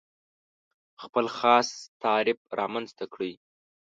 خپل 1.03 1.25
خاص 1.37 1.69
تعریف 2.03 2.39
رامنځته 2.59 3.05
کړي. 3.13 3.31